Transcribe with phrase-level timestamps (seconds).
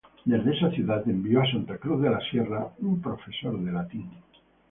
[0.25, 4.09] Desde esa ciudad envió a Santa Cruz de la Sierra un profesor de latín.